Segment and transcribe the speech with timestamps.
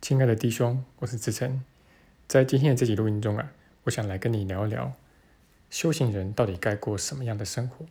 [0.00, 1.62] 亲爱的弟兄，我是志成，
[2.26, 3.52] 在今天的这集录音中啊，
[3.84, 4.94] 我想来跟你聊一聊
[5.68, 7.84] 修行人到底该过什么样的生活。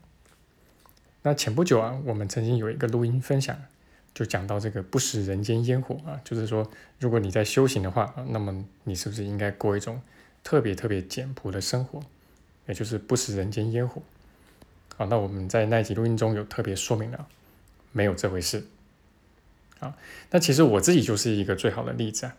[1.21, 3.55] 那前不久啊，我们曾经有一个录音分享，
[4.11, 6.70] 就讲到这个不食人间烟火啊，就是说，
[7.00, 10.02] 如果你在修行的话，那么你是不是应该过一种
[10.44, 12.02] 特别特别简朴的生活，
[12.66, 14.02] 也就是不食人间烟火？
[14.98, 17.28] 好，那我们在那集录音中有特别说明了，
[17.91, 18.66] 没有这回事。
[19.80, 19.96] 啊，
[20.32, 22.36] 那其实我自己就是一个最好的例子啊，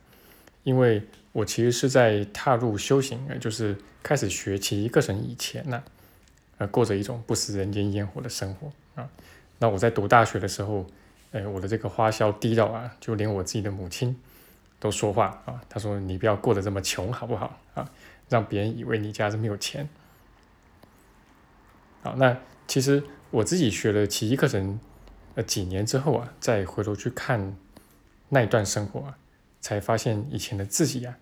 [0.62, 1.02] 因为
[1.32, 5.82] 我其实是在踏入修行，就是开始学奇异课程以前呢，
[6.58, 9.08] 呃，过着一种不食人间烟火的生活啊。
[9.58, 10.86] 那我在读大学的时候，
[11.30, 14.14] 呃，我的这个花销低到啊，就连我自己的母亲
[14.78, 17.90] 都说话啊，她说你不要过得这么穷好不好啊，
[18.28, 19.88] 让别人以为你家是没有钱。
[22.02, 22.36] 好，那
[22.66, 24.78] 其实我自己学了奇异课程。
[25.34, 27.56] 呃，几年之后啊，再回头去看
[28.30, 29.18] 那一段生活啊，
[29.60, 31.16] 才发现以前的自己啊，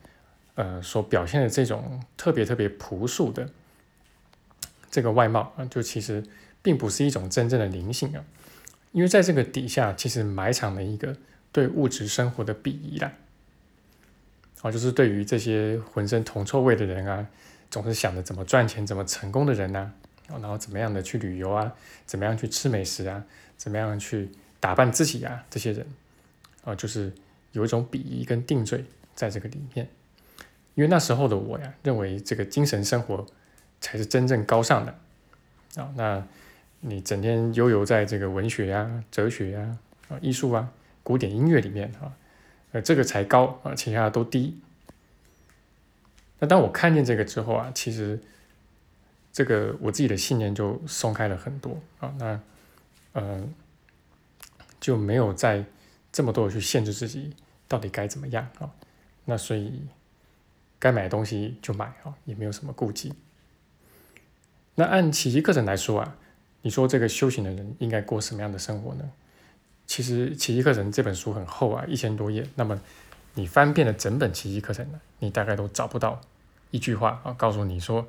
[0.55, 3.49] 呃，所表现的这种特别特别朴素的
[4.91, 6.25] 这个外貌啊，就其实
[6.63, 8.25] 并不是一种真正的灵性啊，
[8.93, 11.17] 因为在这个底下，其实埋藏了一个
[11.53, 13.13] 对物质生活的鄙夷啦，
[14.63, 17.27] 啊，就是对于这些浑身铜臭味的人啊，
[17.71, 19.93] 总是想着怎么赚钱、怎么成功的人呐，
[20.29, 21.73] 然后怎么样的去旅游啊，
[22.07, 23.25] 怎么样去吃美食啊。
[23.59, 25.45] 怎么样去打扮自己啊？
[25.51, 25.85] 这些人，
[26.63, 27.13] 啊，就是
[27.51, 28.85] 有一种鄙夷跟定罪
[29.17, 29.89] 在这个里面。
[30.77, 33.27] 因为那时候的我呀，认为这个精神生活
[33.81, 34.95] 才是真正高尚的
[35.83, 35.93] 啊。
[35.97, 36.25] 那
[36.83, 39.77] 你整天悠游在这个文学呀、哲学呀、
[40.09, 42.15] 啊艺术啊、古典音乐里面啊，
[42.71, 44.57] 呃，这个才高啊，其他的都低。
[46.39, 48.21] 那当我看见这个之后啊，其实
[49.39, 52.13] 这个我自己的信念就松开了很多啊。
[52.19, 52.41] 那
[53.13, 53.55] 嗯，
[54.81, 55.65] 就没有再
[56.11, 57.33] 这么多的去限制自己
[57.69, 58.69] 到底该怎么样啊？
[59.27, 59.87] 那所以
[60.81, 63.15] 该买的东西就买啊，也没有什么顾忌。
[64.75, 66.17] 那按奇迹课程来说啊，
[66.63, 69.09] 你说这个修行的人应该过什么样的生活呢？
[69.87, 72.45] 其实奇迹课程这本书很厚啊，一千多页。
[72.57, 72.81] 那么
[73.35, 74.85] 你翻遍了整本奇迹课程，
[75.21, 76.21] 你大概都找不到
[76.73, 78.05] 一句话啊，告诉你说，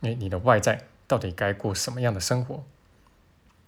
[0.00, 2.64] 哎，你的外在到底该过什么样的生活？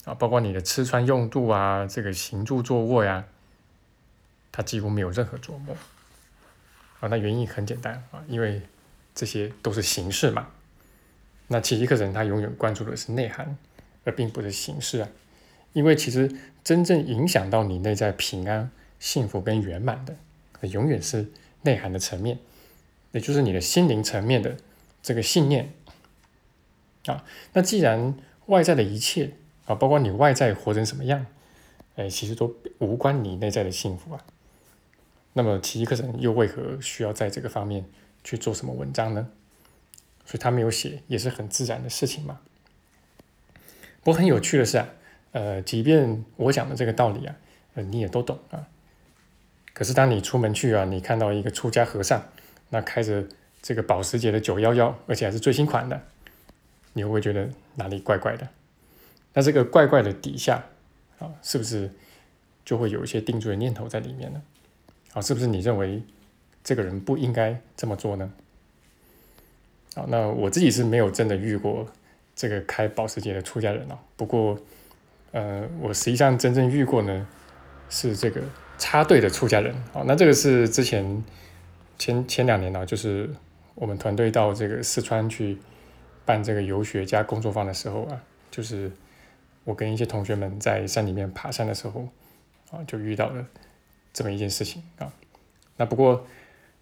[0.05, 3.25] 啊，包括你的吃穿用度啊，这个行住坐卧呀，
[4.51, 5.75] 他几乎没有任何琢磨。
[6.99, 8.61] 啊，那原因很简单啊，因为
[9.13, 10.47] 这些都是形式嘛。
[11.47, 13.57] 那其实一个人他永远关注的是内涵，
[14.05, 15.09] 而并不是形式啊。
[15.73, 20.15] 因为其实真正影响到你内在平安、幸福跟圆满的，
[20.67, 21.29] 永远是
[21.63, 22.39] 内涵的层面，
[23.11, 24.55] 也就是你的心灵层面的
[25.03, 25.73] 这个信念。
[27.05, 27.23] 啊，
[27.53, 28.15] 那既然
[28.47, 29.31] 外在的一切，
[29.65, 31.25] 啊，包括你外在活成什么样，
[31.95, 34.23] 哎，其实都无关你内在的幸福啊。
[35.33, 37.85] 那么奇迹课程又为何需要在这个方面
[38.23, 39.29] 去做什么文章呢？
[40.25, 42.39] 所以他没有写，也是很自然的事情嘛。
[44.03, 44.89] 不过很有趣的是啊，
[45.31, 47.35] 呃，即便我讲的这个道理啊，
[47.75, 48.67] 呃，你也都懂啊。
[49.73, 52.23] 可是当你出门去啊，你看到一个出家和尚，
[52.69, 53.25] 那开着
[53.61, 56.01] 这个保时捷的九幺幺，而且还是最新款的，
[56.93, 58.47] 你会不会觉得哪里怪怪的？
[59.33, 60.63] 那这个怪怪的底下，
[61.19, 61.89] 啊，是不是
[62.65, 64.41] 就会有一些定罪的念头在里面呢？
[65.13, 66.03] 啊，是不是你认为
[66.63, 68.31] 这个人不应该这么做呢？
[69.95, 71.87] 啊，那我自己是没有真的遇过
[72.35, 73.97] 这个开保时捷的出家人啊。
[74.15, 74.57] 不过，
[75.31, 77.27] 呃，我实际上真正遇过呢，
[77.89, 78.41] 是这个
[78.77, 79.73] 插队的出家人。
[79.93, 81.23] 哦，那这个是之前
[81.97, 83.29] 前前两年呢，就是
[83.75, 85.57] 我们团队到这个四川去
[86.31, 88.91] 办这个游学加工作坊的时候啊，就是。
[89.63, 92.07] 我跟一些同学们在山里面爬山的时候，
[92.71, 93.45] 啊，就遇到了
[94.11, 95.13] 这么一件事情啊。
[95.77, 96.25] 那不过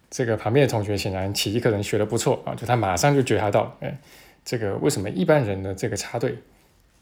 [0.08, 3.98] 这个旁边的同学显然奇迹课程学的不错啊，就他马上就觉察到，哎，
[4.46, 6.38] 这个为什么一般人的这个插队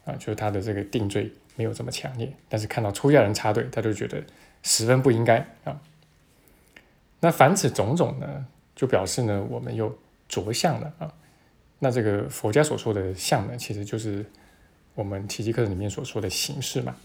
[0.05, 4.21] 啊，就是他的这个定罪没有这么强烈，但是看到出家人插队，他就觉得
[4.65, 5.81] 十分不应该啊。
[7.21, 9.97] 那凡此种种呢，就表示呢，我们又
[10.29, 11.15] 着相了啊。
[11.79, 14.25] 那这个佛家所说的相呢，其实就是。
[14.95, 16.97] 我们奇迹课程里面所说的形式嘛，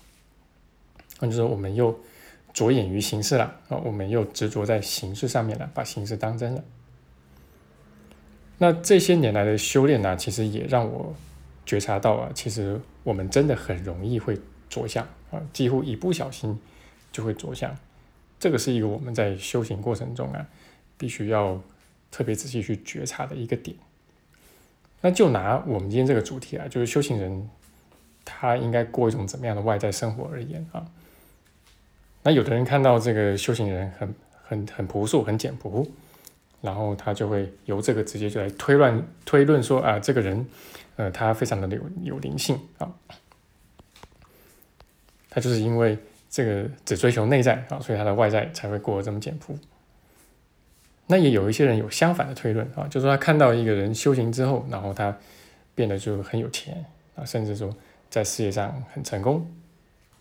[1.19, 1.99] 那就是我们又
[2.51, 6.63] 着眼于形式了啊，我们又执着在形式上面了，把形式当真了。
[8.57, 11.15] 那这些年来的修炼呢，其实也让我
[11.67, 14.35] 觉察到啊，其实我们真的很容易会
[14.67, 16.59] 着相啊，几乎一不小心
[17.11, 17.77] 就会着相。
[18.39, 20.49] 这个是一个我们在修行过程中啊，
[20.97, 21.61] 必须要
[22.09, 23.77] 特别仔细去觉察的一个点。
[25.03, 27.47] 那就拿我们今天这个主题啊，就是修行人。
[28.25, 30.85] 他应该过一种怎么样的外在生活而言啊？
[32.21, 35.85] 那有的人看到这个修行人很很很朴素，很简朴，
[36.61, 40.47] 然后他就会由这个直接就来推论推论说啊，这个人，
[40.95, 42.89] 呃，他非常的有有灵性啊，
[45.29, 45.97] 他就是因为
[46.29, 49.53] 这个只追求内在啊，所以他的外在才会过得这么简朴。
[51.07, 55.15] 那也有一些人有相反的推论啊，就是说他看到一个人修行之后，然后他
[55.75, 56.83] 变得就很有钱
[57.15, 57.75] 啊，甚至说
[58.09, 59.45] 在事业上很成功，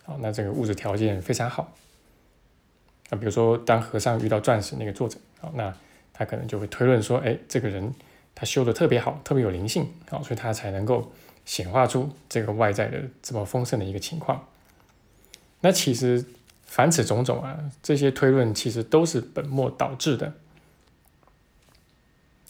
[0.04, 1.72] 啊，那这个物质条件非常好。
[3.10, 5.72] 啊，比如说当和尚遇到钻石那个作者，啊，那
[6.12, 7.94] 他可能就会推论说，哎，这个人
[8.34, 11.12] 他修的特别好，特别有灵性，啊，所以他才能够
[11.44, 14.44] 显化出这个外在的这么丰盛的一个情况。
[15.60, 16.24] 那其实
[16.64, 20.32] 凡此种种啊，这些推论其实都是本末倒置的。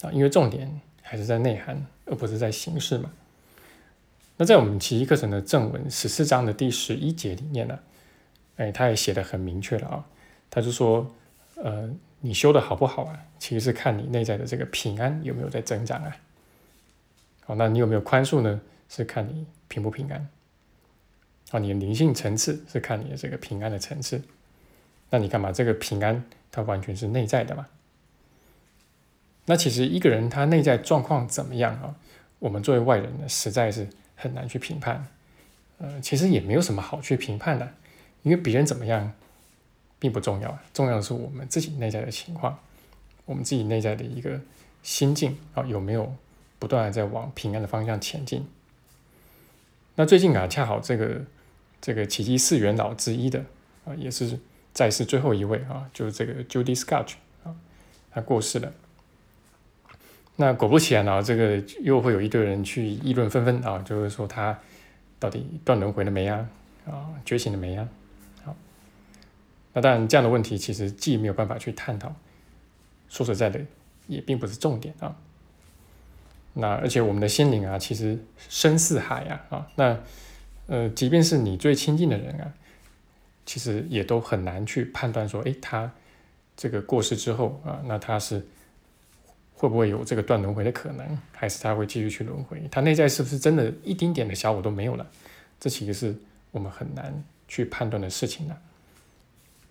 [0.03, 3.11] 啊，因为重点还是在内涵，而不是在形式嘛。
[4.37, 7.79] 那在我们奇迹课程的正文十四章的第十一节里面呢，
[8.57, 10.05] 哎，他也写的很明确了啊，
[10.49, 11.09] 他就说，
[11.55, 11.89] 呃，
[12.19, 16.15] 你修的好不好啊，其实是看你内在的这个平安有没有在增长啊。
[17.45, 18.61] 好，那你有没有宽恕呢？
[18.89, 20.27] 是看你平不平安。
[21.49, 24.21] 好，你的灵性层次是看你的这个平安的层次。
[25.09, 27.67] 那你看嘛，这个平安它完全是内在的嘛。
[29.45, 31.95] 那其实一个人他内在状况怎么样啊？
[32.39, 35.07] 我们作为外人呢，实在是很难去评判。
[35.79, 37.73] 呃，其实也没有什么好去评判的，
[38.21, 39.11] 因为别人怎么样
[39.99, 42.57] 并不重要，重要的是我们自己内在的情况，
[43.25, 44.39] 我们自己内在的一个
[44.81, 46.15] 心境啊，有没有
[46.59, 48.45] 不断的在往平安的方向前进？
[49.95, 51.21] 那最近啊，恰好这个
[51.81, 53.43] 这个奇迹四元老之一的
[53.85, 54.39] 啊，也是
[54.73, 57.55] 在世最后一位啊，就是这个 Judy Scotch 啊，
[58.11, 58.71] 他过世了。
[60.35, 64.59] 那果不其然啊，这个又会有一堆人去议论纷纷啊，就是说他
[65.19, 66.49] 到底断轮回了没啊？
[66.87, 67.87] 啊，觉醒了没啊？
[68.43, 68.55] 好，
[69.73, 72.11] 那当然这样的问题其实既没有办法去探讨，
[73.09, 73.61] 说实在的
[74.07, 75.15] 也并不是重点啊。
[76.53, 78.17] 那而且我们的心灵啊，其实
[78.49, 79.99] 深似海啊啊，那
[80.65, 82.51] 呃，即便是你最亲近的人啊，
[83.45, 85.91] 其实也都很难去判断说，哎，他
[86.57, 88.43] 这个过世之后啊，那他是。
[89.63, 91.17] 会不会有这个断轮回的可能？
[91.31, 92.61] 还是他会继续去轮回？
[92.69, 95.07] 他内在是不是真的一丁点的小我都没有了？
[95.57, 96.13] 这其实是
[96.51, 98.57] 我们很难去判断的事情了。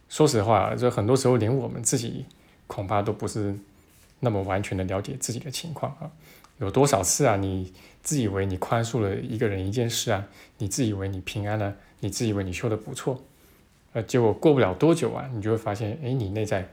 [0.09, 2.25] 说实话，这很多时候连我们自己
[2.67, 3.55] 恐怕都不是
[4.21, 6.11] 那么完全的了解自己的情况啊。
[6.59, 7.71] 有多少次啊，你
[8.03, 13.23] 自以为你宽恕了一个人一件事啊，你自以为你平安了，你自以为你修的不错，
[13.93, 16.67] 呃，结果过不了多久啊，你就会发现，哎，你内在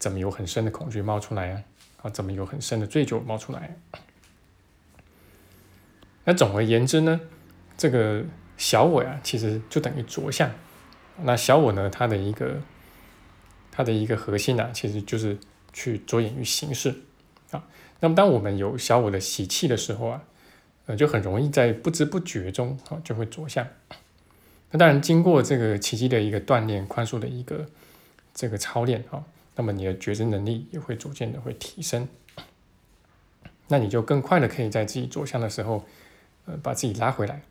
[0.00, 1.62] 怎么有很深的恐惧冒出来啊？
[2.02, 3.76] 啊，怎么有很深的醉酒冒出来？
[6.24, 7.20] 那总而言之呢，
[7.76, 8.24] 这个
[8.56, 10.50] 小我呀，其实就等于着相。
[11.22, 12.60] 那小我呢，它的一个
[13.72, 15.38] 它的一个核心呢，其实就是
[15.72, 16.94] 去着眼于形式
[17.50, 17.64] 啊。
[18.00, 20.22] 那么，当我们有小我的习气的时候啊，
[20.86, 23.66] 呃，就很容易在不知不觉中啊，就会着相。
[24.70, 27.66] 那当然，经过这个奇迹的一个锻炼、宽恕的一个
[28.34, 29.24] 这个操练啊。
[29.58, 32.06] 那么你的觉知能力也会逐渐的会提升，
[33.66, 35.84] 那你就更快的可以在自己着相的时候，
[36.46, 37.42] 呃，把自己拉回来，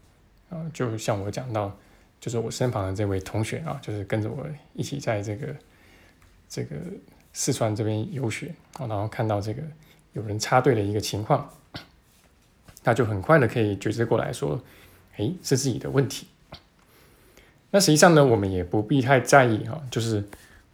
[0.50, 1.78] 啊，就像我讲到，
[2.22, 5.54] 就是我身旁的这位同学啊，就是跟着我一起在这个
[6.48, 6.78] 这个
[7.34, 9.62] 四川这边游学啊，然后看到这个
[10.14, 11.50] 有人插队的一个情况，
[12.86, 14.64] 他就很快的可以觉知过来说，
[15.18, 16.26] 哎，是自己的问题。
[17.72, 20.24] 那实际上呢，我们也不必太在意哈，就是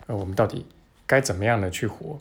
[0.05, 0.63] 呃，我们到底。
[1.05, 2.19] 该怎么样的去活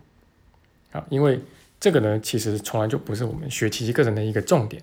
[0.93, 1.05] 啊？
[1.09, 1.41] 因为
[1.81, 4.83] 这个呢，其实从来就不是我们学奇迹课程的一个重点。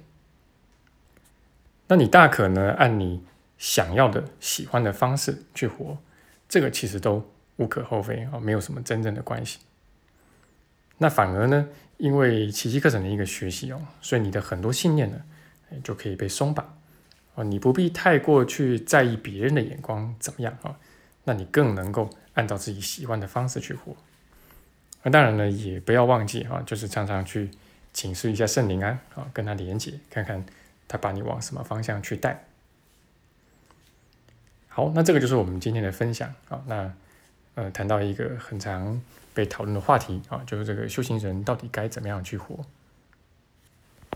[1.88, 3.24] 那你大可呢，按你
[3.58, 5.98] 想要的、喜欢的方式去活，
[6.48, 9.60] 这个其实都无可厚非啊，没有什么真正的关系。
[10.98, 15.22] 那反而呢，因为奇迹课程的一个学习哦，所以你的很多信念呢，
[15.84, 16.78] 就可以被松绑
[17.36, 20.78] 啊，你不必太过去在意别人的眼光怎么样啊，
[21.24, 22.10] 那你更能够。
[22.40, 23.94] 按照自己喜欢的方式去活，
[25.04, 27.52] 那当然呢，也不要忘记啊，就是常常去
[27.92, 30.46] 请示一下圣灵啊，啊，跟他连接，看看
[30.88, 32.46] 他把你往什么方向去带。
[34.70, 36.64] 好，那这个就是我们今天的分享啊。
[36.66, 36.94] 那
[37.56, 39.02] 呃，谈到一个很常
[39.34, 42.66] 被讨论的话题啊，就是这个修行人到底该怎么样去活。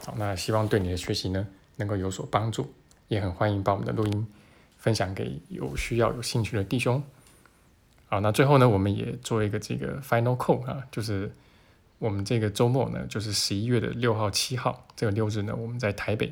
[0.05, 2.73] 好，那希望对你的学习呢能够有所帮助，
[3.09, 4.27] 也很欢迎把我们的录音
[4.77, 7.03] 分享给有需要、有兴趣的弟兄。
[8.13, 11.31] 好，那最后呢，我们也做一个这个 final call 啊，就是
[11.97, 16.31] 我们这个周末呢，就是十一月的六号、七号这个六日呢，我们在台北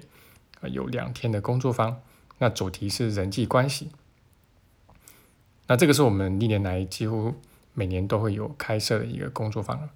[0.59, 1.99] 啊有两天的工作坊，
[2.37, 3.89] 那主题是人际关系。
[5.65, 7.33] 那这个是我们历年来几乎
[7.73, 9.89] 每年都会有开设的一个工作坊。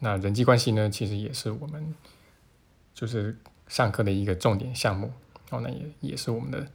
[0.00, 1.94] 那人际关系呢，其实也是我们
[2.92, 5.10] 就是上课的一个重点项目
[5.48, 6.66] 然后，那也也是我们的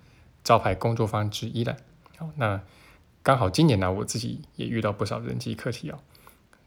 [0.43, 1.77] 招牌工作坊之一了。
[2.17, 2.59] 好，那
[3.25, 5.97] 刚好今年呢，我自己也遇到不少人际课题哦，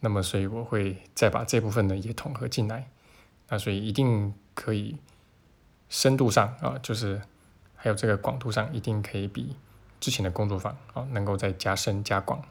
[0.01, 2.91] 那么所以我会再把这部分呢也统合进来，
[3.49, 4.97] 那所以一定可以
[5.89, 7.23] 深度上啊，就是
[7.77, 9.55] 还有这个广度上，一定可以比
[10.01, 12.43] 之前的工作坊啊能够再加深加广。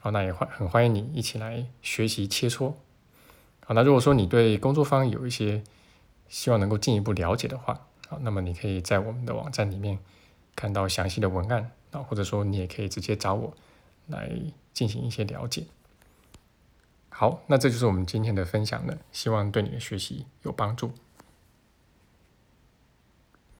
[0.00, 2.74] 好，那也欢很欢迎你一起来学习切磋。
[3.64, 5.62] 好，那如果说你对工作坊有一些
[6.28, 10.00] 希望能够进一步了解的话，好，那么你可以在我们的网站里面
[10.56, 13.56] 看到详细的文案那，或者说你也可以直接找我
[14.06, 14.30] 来
[14.72, 15.64] 进行一些了解。
[17.08, 20.92] 好，那这就是我们今天的分享了，希望对你的学习有帮助。